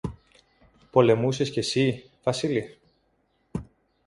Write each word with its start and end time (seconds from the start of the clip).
Πολεμούσες 0.91 1.49
και 1.49 1.61
συ, 1.61 1.99
Βασίλη; 2.23 2.77